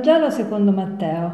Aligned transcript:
Vangelo 0.00 0.30
secondo 0.30 0.72
Matteo. 0.72 1.30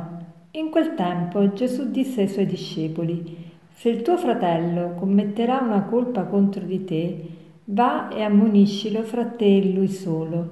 In 0.51 0.71
quel 0.71 0.95
tempo 0.95 1.53
Gesù 1.53 1.89
disse 1.89 2.23
ai 2.23 2.29
suoi 2.29 2.46
discepoli, 2.46 3.53
Se 3.73 3.89
il 3.89 4.03
tuo 4.03 4.17
fratello 4.17 4.95
commetterà 4.95 5.61
una 5.61 5.82
colpa 5.82 6.25
contro 6.25 6.64
di 6.64 6.82
te, 6.82 7.29
va 7.67 8.09
e 8.09 8.23
ammoniscilo 8.23 9.05
fra 9.05 9.25
te 9.25 9.59
e 9.59 9.73
lui 9.73 9.87
solo. 9.87 10.49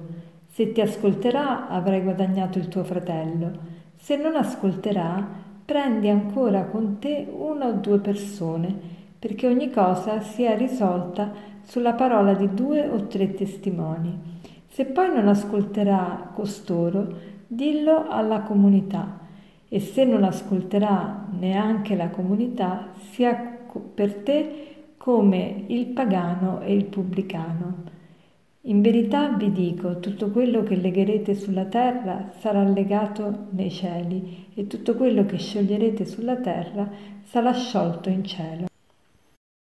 Se 0.47 0.71
ti 0.71 0.79
ascolterà 0.79 1.67
avrai 1.67 2.03
guadagnato 2.03 2.57
il 2.57 2.69
tuo 2.69 2.85
fratello. 2.85 3.51
Se 3.97 4.15
non 4.15 4.37
ascolterà, 4.37 5.27
prendi 5.65 6.07
ancora 6.07 6.63
con 6.63 6.99
te 6.99 7.27
una 7.29 7.67
o 7.67 7.73
due 7.73 7.99
persone, 7.99 8.73
perché 9.19 9.45
ogni 9.45 9.69
cosa 9.71 10.21
sia 10.21 10.55
risolta 10.55 11.33
sulla 11.63 11.91
parola 11.91 12.33
di 12.33 12.53
due 12.53 12.87
o 12.87 13.07
tre 13.07 13.33
testimoni. 13.33 14.34
Se 14.75 14.83
poi 14.83 15.07
non 15.07 15.29
ascolterà 15.29 16.31
costoro, 16.33 17.07
dillo 17.47 18.09
alla 18.09 18.41
comunità 18.41 19.19
e 19.69 19.79
se 19.79 20.03
non 20.03 20.25
ascolterà 20.25 21.27
neanche 21.31 21.95
la 21.95 22.09
comunità, 22.09 22.89
sia 23.11 23.35
per 23.93 24.15
te 24.15 24.75
come 24.97 25.63
il 25.67 25.85
pagano 25.85 26.59
e 26.59 26.75
il 26.75 26.83
pubblicano. 26.87 27.83
In 28.63 28.81
verità 28.81 29.29
vi 29.29 29.53
dico, 29.53 30.01
tutto 30.01 30.29
quello 30.29 30.63
che 30.63 30.75
legherete 30.75 31.35
sulla 31.35 31.67
terra 31.67 32.33
sarà 32.39 32.61
legato 32.63 33.45
nei 33.51 33.71
cieli 33.71 34.47
e 34.55 34.67
tutto 34.67 34.95
quello 34.95 35.25
che 35.25 35.37
scioglierete 35.37 36.03
sulla 36.03 36.35
terra 36.35 36.85
sarà 37.23 37.53
sciolto 37.53 38.09
in 38.09 38.25
cielo. 38.25 38.65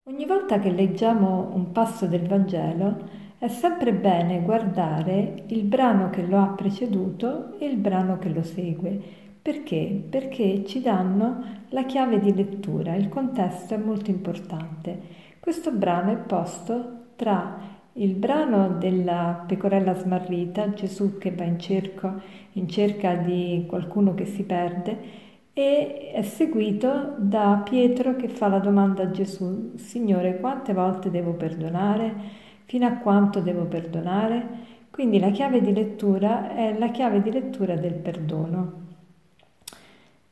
Ogni 0.09 0.25
volta 0.25 0.59
che 0.59 0.69
leggiamo 0.69 1.51
un 1.53 1.71
passo 1.71 2.07
del 2.07 2.27
Vangelo, 2.27 3.26
è 3.39 3.47
sempre 3.49 3.93
bene 3.93 4.41
guardare 4.41 5.43
il 5.47 5.63
brano 5.63 6.09
che 6.09 6.25
lo 6.25 6.39
ha 6.39 6.47
preceduto 6.47 7.57
e 7.59 7.65
il 7.65 7.77
brano 7.77 8.17
che 8.17 8.29
lo 8.29 8.41
segue. 8.41 8.99
Perché? 9.41 10.03
Perché 10.09 10.65
ci 10.65 10.81
danno 10.81 11.43
la 11.69 11.85
chiave 11.85 12.19
di 12.19 12.33
lettura, 12.33 12.95
il 12.95 13.09
contesto 13.09 13.75
è 13.75 13.77
molto 13.77 14.09
importante. 14.09 14.99
Questo 15.39 15.71
brano 15.71 16.11
è 16.11 16.15
posto 16.17 17.05
tra 17.15 17.75
il 17.93 18.13
brano 18.15 18.75
della 18.79 19.43
pecorella 19.47 19.93
smarrita, 19.93 20.73
Gesù 20.73 21.17
che 21.17 21.31
va 21.31 21.43
in, 21.43 21.59
cerco, 21.59 22.19
in 22.53 22.67
cerca 22.67 23.15
di 23.15 23.65
qualcuno 23.67 24.13
che 24.13 24.25
si 24.25 24.43
perde, 24.43 25.25
e 25.53 26.11
è 26.11 26.21
seguito 26.23 27.15
da 27.17 27.61
Pietro 27.63 28.15
che 28.15 28.27
fa 28.27 28.47
la 28.47 28.59
domanda 28.59 29.03
a 29.03 29.11
Gesù, 29.11 29.73
Signore, 29.75 30.39
quante 30.39 30.73
volte 30.73 31.09
devo 31.09 31.33
perdonare? 31.33 32.45
Fino 32.67 32.85
a 32.85 32.97
quanto 32.97 33.39
devo 33.39 33.63
perdonare? 33.63 34.65
Quindi 34.91 35.19
la 35.19 35.31
chiave 35.31 35.61
di 35.61 35.73
lettura 35.73 36.55
è 36.55 36.77
la 36.77 36.89
chiave 36.89 37.21
di 37.21 37.31
lettura 37.31 37.75
del 37.75 37.95
perdono. 37.95 38.85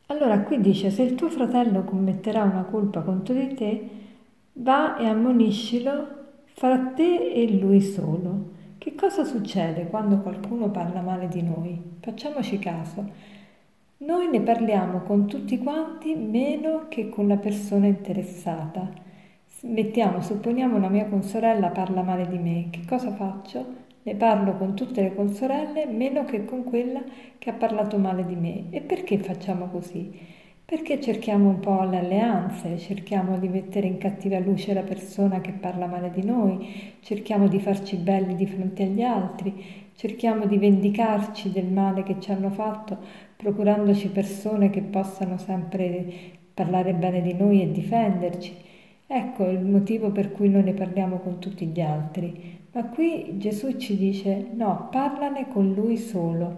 Allora 0.08 0.42
qui 0.42 0.62
dice, 0.62 0.92
se 0.92 1.02
il 1.02 1.16
tuo 1.16 1.30
fratello 1.30 1.84
commetterà 1.84 2.44
una 2.44 2.64
colpa 2.64 3.02
contro 3.02 3.34
di 3.34 3.54
te, 3.56 3.90
va 4.54 4.98
e 4.98 5.08
ammoniscilo 5.08 6.08
fra 6.46 6.78
te 6.96 7.32
e 7.32 7.58
lui 7.58 7.82
solo. 7.82 8.54
Che 8.78 8.94
cosa 8.96 9.24
succede 9.24 9.88
quando 9.88 10.20
qualcuno 10.20 10.70
parla 10.70 11.02
male 11.02 11.28
di 11.28 11.42
noi? 11.42 11.82
Facciamoci 12.02 12.60
caso. 12.60 13.10
Noi 13.98 14.30
ne 14.30 14.42
parliamo 14.42 15.02
con 15.02 15.26
tutti 15.26 15.58
quanti 15.58 16.14
meno 16.16 16.86
che 16.90 17.10
con 17.10 17.28
la 17.28 17.38
persona 17.38 17.88
interessata. 17.88 19.04
Mettiamo, 19.62 20.22
supponiamo 20.22 20.76
una 20.76 20.90
mia 20.90 21.06
consorella 21.06 21.70
parla 21.70 22.04
male 22.04 22.28
di 22.28 22.38
me, 22.38 22.68
che 22.70 22.82
cosa 22.86 23.12
faccio? 23.14 23.66
Ne 24.04 24.14
parlo 24.16 24.58
con 24.58 24.76
tutte 24.76 25.02
le 25.02 25.16
consorelle 25.16 25.86
meno 25.86 26.26
che 26.26 26.44
con 26.44 26.66
quella 26.66 27.02
che 27.40 27.50
ha 27.50 27.54
parlato 27.54 27.98
male 27.98 28.26
di 28.26 28.36
me. 28.36 28.66
E 28.70 28.82
perché 28.82 29.18
facciamo 29.18 29.68
così? 29.68 30.12
Perché 30.64 31.00
cerchiamo 31.00 31.48
un 31.48 31.60
po' 31.60 31.84
le 31.84 32.00
alleanze, 32.00 32.78
cerchiamo 32.78 33.40
di 33.40 33.48
mettere 33.48 33.88
in 33.88 33.98
cattiva 33.98 34.38
luce 34.40 34.74
la 34.74 34.84
persona 34.84 35.40
che 35.40 35.54
parla 35.54 35.88
male 35.88 36.12
di 36.12 36.24
noi, 36.24 36.94
cerchiamo 37.00 37.48
di 37.48 37.60
farci 37.60 37.96
belli 37.96 38.36
di 38.36 38.46
fronte 38.46 38.84
agli 38.84 39.04
altri, 39.04 39.90
cerchiamo 39.96 40.46
di 40.48 40.58
vendicarci 40.58 41.52
del 41.52 41.68
male 41.68 42.04
che 42.04 42.20
ci 42.20 42.32
hanno 42.32 42.50
fatto, 42.50 42.98
procurandoci 43.38 44.10
persone 44.10 44.70
che 44.70 44.82
possano 44.82 45.38
sempre 45.38 46.06
parlare 46.54 46.94
bene 46.94 47.22
di 47.22 47.34
noi 47.34 47.62
e 47.62 47.72
difenderci. 47.72 48.74
Ecco 49.08 49.48
il 49.50 49.64
motivo 49.64 50.10
per 50.12 50.32
cui 50.32 50.50
noi 50.50 50.64
ne 50.64 50.74
parliamo 50.74 51.20
con 51.20 51.40
tutti 51.40 51.68
gli 51.68 51.80
altri. 51.80 52.60
Ma 52.72 52.86
qui 52.86 53.38
Gesù 53.38 53.78
ci 53.78 53.96
dice 53.96 54.48
no, 54.54 54.88
parlane 54.92 55.48
con 55.48 55.74
lui 55.74 55.96
solo. 55.96 56.58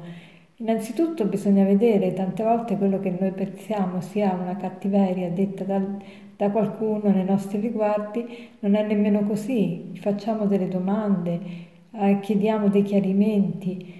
Innanzitutto 0.59 1.25
bisogna 1.25 1.65
vedere 1.65 2.13
tante 2.13 2.43
volte 2.43 2.77
quello 2.77 2.99
che 2.99 3.15
noi 3.19 3.31
pensiamo 3.31 4.01
sia 4.01 4.33
una 4.33 4.55
cattiveria 4.55 5.29
detta 5.29 5.65
dal, 5.65 5.97
da 6.35 6.49
qualcuno 6.49 7.09
nei 7.11 7.25
nostri 7.25 7.59
riguardi, 7.59 8.25
non 8.59 8.75
è 8.75 8.83
nemmeno 8.83 9.23
così. 9.23 9.91
Facciamo 9.95 10.45
delle 10.45 10.69
domande, 10.69 11.39
eh, 11.91 12.19
chiediamo 12.21 12.69
dei 12.69 12.83
chiarimenti, 12.83 13.93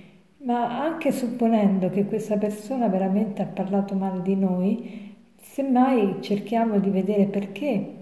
ma 0.44 0.82
anche 0.82 1.12
supponendo 1.12 1.90
che 1.90 2.06
questa 2.06 2.38
persona 2.38 2.88
veramente 2.88 3.42
ha 3.42 3.46
parlato 3.46 3.94
male 3.96 4.22
di 4.22 4.36
noi, 4.36 5.16
semmai 5.36 6.22
cerchiamo 6.22 6.80
di 6.80 6.90
vedere 6.90 7.26
perché 7.26 7.96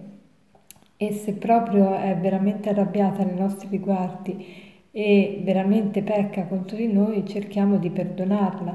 e 0.97 1.11
se 1.11 1.33
proprio 1.33 1.93
è 1.95 2.15
veramente 2.17 2.69
arrabbiata 2.69 3.23
nei 3.23 3.35
nostri 3.35 3.67
riguardi 3.69 4.73
e 4.91 5.41
veramente 5.43 6.01
pecca 6.03 6.45
contro 6.45 6.77
di 6.77 6.87
noi, 6.87 7.25
cerchiamo 7.27 7.77
di 7.77 7.89
perdonarla. 7.89 8.73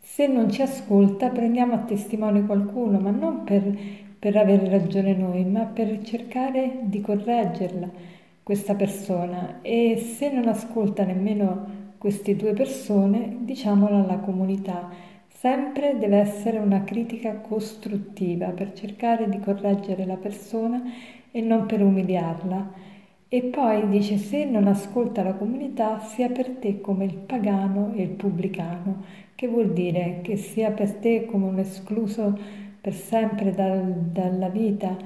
Se 0.00 0.26
non 0.26 0.50
ci 0.50 0.62
ascolta, 0.62 1.28
prendiamo 1.28 1.74
a 1.74 1.78
testimone 1.78 2.46
qualcuno, 2.46 2.98
ma 2.98 3.10
non 3.10 3.44
per, 3.44 3.76
per 4.18 4.36
avere 4.36 4.68
ragione 4.70 5.14
noi, 5.14 5.44
ma 5.44 5.64
per 5.66 6.00
cercare 6.02 6.80
di 6.84 7.02
correggerla, 7.02 7.90
questa 8.42 8.74
persona. 8.74 9.58
E 9.60 9.96
se 9.98 10.32
non 10.32 10.48
ascolta 10.48 11.04
nemmeno 11.04 11.80
queste 11.98 12.34
due 12.34 12.54
persone, 12.54 13.36
diciamolo 13.40 14.02
alla 14.02 14.18
comunità. 14.18 14.88
Sempre 15.28 15.98
deve 15.98 16.16
essere 16.16 16.58
una 16.58 16.82
critica 16.82 17.36
costruttiva 17.36 18.48
per 18.48 18.72
cercare 18.72 19.28
di 19.28 19.38
correggere 19.38 20.06
la 20.06 20.16
persona 20.16 20.82
e 21.32 21.40
non 21.40 21.66
per 21.66 21.82
umiliarla. 21.82 22.90
E 23.28 23.42
poi 23.44 23.88
dice 23.88 24.18
se 24.18 24.44
non 24.44 24.66
ascolta 24.66 25.22
la 25.22 25.32
comunità 25.32 26.00
sia 26.00 26.28
per 26.28 26.50
te 26.50 26.82
come 26.82 27.06
il 27.06 27.14
pagano 27.14 27.92
e 27.94 28.02
il 28.02 28.10
pubblicano, 28.10 29.02
che 29.34 29.48
vuol 29.48 29.72
dire 29.72 30.20
che 30.22 30.36
sia 30.36 30.70
per 30.70 30.92
te 30.96 31.24
come 31.24 31.46
un 31.46 31.58
escluso 31.58 32.38
per 32.78 32.92
sempre 32.92 33.54
dal, 33.54 33.90
dalla 34.12 34.50
vita, 34.50 34.96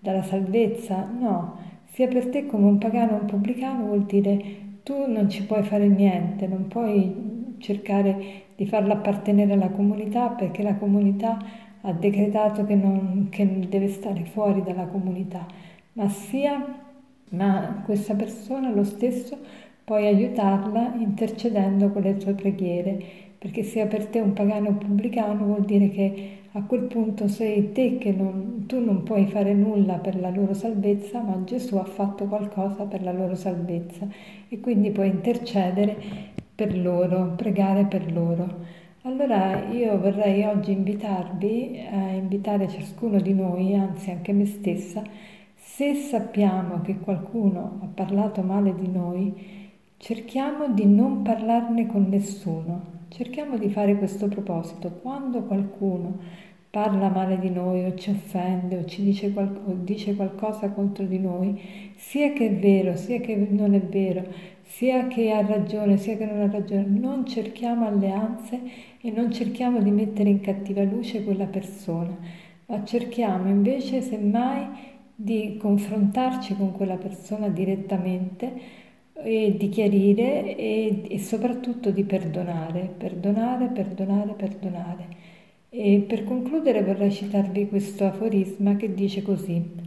dalla 0.00 0.22
salvezza, 0.24 1.08
no, 1.18 1.58
sia 1.92 2.08
per 2.08 2.28
te 2.28 2.46
come 2.46 2.66
un 2.66 2.78
pagano 2.78 3.12
e 3.12 3.20
un 3.20 3.26
pubblicano 3.26 3.86
vuol 3.86 4.04
dire 4.04 4.64
tu 4.82 5.06
non 5.06 5.30
ci 5.30 5.44
puoi 5.44 5.62
fare 5.62 5.86
niente, 5.86 6.48
non 6.48 6.66
puoi 6.66 7.54
cercare 7.58 8.44
di 8.56 8.66
farla 8.66 8.94
appartenere 8.94 9.52
alla 9.52 9.70
comunità 9.70 10.28
perché 10.30 10.62
la 10.62 10.74
comunità 10.74 11.38
ha 11.82 11.92
decretato 11.92 12.64
che, 12.64 12.74
non, 12.74 13.28
che 13.30 13.68
deve 13.68 13.88
stare 13.88 14.24
fuori 14.24 14.62
dalla 14.62 14.86
comunità 14.86 15.46
ma 15.96 16.08
sia, 16.08 16.64
ma 17.30 17.82
questa 17.84 18.14
persona 18.14 18.70
lo 18.70 18.84
stesso 18.84 19.36
puoi 19.84 20.06
aiutarla 20.06 20.94
intercedendo 20.98 21.90
con 21.90 22.02
le 22.02 22.16
tue 22.16 22.34
preghiere, 22.34 22.98
perché 23.38 23.62
sia 23.62 23.86
per 23.86 24.06
te 24.06 24.20
un 24.20 24.32
pagano 24.32 24.76
pubblicano 24.76 25.44
vuol 25.44 25.64
dire 25.64 25.88
che 25.88 26.30
a 26.52 26.62
quel 26.62 26.82
punto 26.84 27.28
sei 27.28 27.72
te 27.72 27.98
che 27.98 28.12
non, 28.12 28.64
tu 28.66 28.82
non 28.82 29.02
puoi 29.02 29.26
fare 29.26 29.52
nulla 29.52 29.98
per 29.98 30.18
la 30.18 30.30
loro 30.30 30.54
salvezza, 30.54 31.20
ma 31.20 31.42
Gesù 31.44 31.76
ha 31.76 31.84
fatto 31.84 32.24
qualcosa 32.24 32.84
per 32.84 33.02
la 33.02 33.12
loro 33.12 33.34
salvezza 33.34 34.06
e 34.48 34.60
quindi 34.60 34.90
puoi 34.90 35.08
intercedere 35.08 35.96
per 36.54 36.76
loro, 36.78 37.34
pregare 37.36 37.84
per 37.84 38.10
loro. 38.12 38.64
Allora 39.02 39.66
io 39.70 39.98
vorrei 40.00 40.42
oggi 40.44 40.72
invitarvi 40.72 41.80
a 41.92 42.08
invitare 42.10 42.68
ciascuno 42.68 43.20
di 43.20 43.34
noi, 43.34 43.74
anzi 43.76 44.10
anche 44.10 44.32
me 44.32 44.46
stessa, 44.46 45.02
se 45.76 45.92
sappiamo 45.92 46.80
che 46.80 46.96
qualcuno 46.98 47.80
ha 47.82 47.86
parlato 47.92 48.40
male 48.40 48.74
di 48.74 48.88
noi, 48.90 49.30
cerchiamo 49.98 50.72
di 50.72 50.86
non 50.86 51.20
parlarne 51.20 51.86
con 51.86 52.06
nessuno. 52.08 53.04
Cerchiamo 53.08 53.58
di 53.58 53.68
fare 53.68 53.98
questo 53.98 54.26
proposito. 54.26 54.88
Quando 55.02 55.42
qualcuno 55.42 56.16
parla 56.70 57.10
male 57.10 57.38
di 57.38 57.50
noi 57.50 57.84
o 57.84 57.94
ci 57.94 58.08
offende 58.08 58.78
o 58.78 58.84
ci 58.86 59.02
dice, 59.02 59.32
qual- 59.32 59.60
o 59.66 59.72
dice 59.74 60.16
qualcosa 60.16 60.70
contro 60.70 61.04
di 61.04 61.18
noi, 61.18 61.60
sia 61.94 62.32
che 62.32 62.46
è 62.46 62.54
vero, 62.54 62.96
sia 62.96 63.20
che 63.20 63.36
non 63.36 63.74
è 63.74 63.80
vero, 63.82 64.24
sia 64.62 65.06
che 65.08 65.30
ha 65.30 65.44
ragione, 65.44 65.98
sia 65.98 66.16
che 66.16 66.24
non 66.24 66.40
ha 66.40 66.50
ragione, 66.50 66.86
non 66.86 67.26
cerchiamo 67.26 67.86
alleanze 67.86 68.58
e 68.98 69.10
non 69.10 69.30
cerchiamo 69.30 69.82
di 69.82 69.90
mettere 69.90 70.30
in 70.30 70.40
cattiva 70.40 70.82
luce 70.84 71.22
quella 71.22 71.46
persona, 71.46 72.16
ma 72.64 72.82
cerchiamo 72.82 73.50
invece 73.50 74.00
semmai 74.00 74.94
di 75.16 75.56
confrontarci 75.58 76.54
con 76.54 76.72
quella 76.72 76.96
persona 76.96 77.48
direttamente, 77.48 78.84
e 79.18 79.56
di 79.56 79.68
chiarire 79.68 80.56
e, 80.56 81.02
e 81.08 81.18
soprattutto 81.18 81.90
di 81.90 82.04
perdonare, 82.04 82.92
perdonare, 82.96 83.68
perdonare, 83.68 84.32
perdonare. 84.34 85.08
E 85.68 86.04
per 86.06 86.24
concludere 86.24 86.82
vorrei 86.82 87.10
citarvi 87.10 87.68
questo 87.68 88.04
aforisma 88.04 88.76
che 88.76 88.94
dice 88.94 89.22
così. 89.22 89.84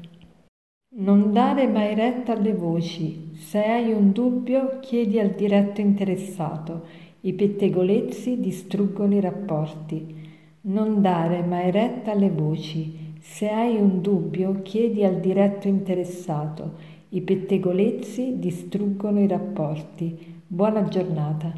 Non 0.92 1.32
dare 1.32 1.68
mai 1.68 1.94
retta 1.94 2.34
alle 2.34 2.54
voci. 2.54 3.32
Se 3.36 3.64
hai 3.64 3.92
un 3.92 4.12
dubbio, 4.12 4.80
chiedi 4.82 5.20
al 5.20 5.30
diretto 5.30 5.82
interessato. 5.82 6.86
I 7.22 7.34
pettegolezzi 7.34 8.40
distruggono 8.40 9.16
i 9.16 9.20
rapporti. 9.20 10.28
Non 10.62 11.02
dare 11.02 11.44
mai 11.44 11.72
retta 11.72 12.12
alle 12.12 12.30
voci. 12.30 13.09
Se 13.32 13.48
hai 13.48 13.78
un 13.78 14.02
dubbio, 14.02 14.64
chiedi 14.64 15.06
al 15.06 15.20
diretto 15.20 15.68
interessato. 15.68 16.74
I 17.10 17.22
pettegolezzi 17.22 18.40
distruggono 18.40 19.22
i 19.22 19.28
rapporti. 19.28 20.42
Buona 20.46 20.84
giornata. 20.86 21.54